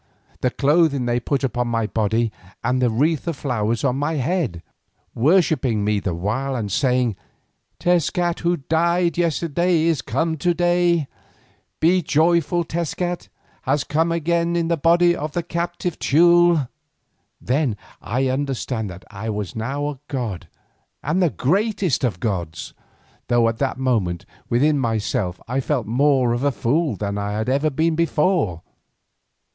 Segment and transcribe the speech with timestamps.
[0.39, 2.31] The clothing they put upon my body
[2.63, 4.63] and the wreath of flowers on my head,
[5.13, 7.15] worshipping me the while and saying,
[7.79, 11.05] "Tezcat who died yesterday is come again.
[11.79, 13.27] Be joyful, Tezcat
[13.61, 16.67] has come again in the body of the captive Teule."
[17.39, 20.47] Then I understood that I was now a god
[21.03, 22.73] and the greatest of gods,
[23.27, 27.47] though at that moment within myself I felt more of a fool than I had
[27.49, 28.63] ever been before.